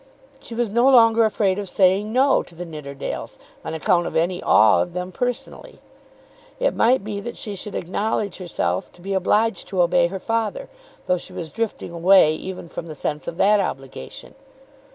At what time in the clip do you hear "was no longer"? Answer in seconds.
0.55-1.25